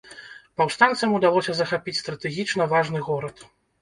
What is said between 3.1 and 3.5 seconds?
горад.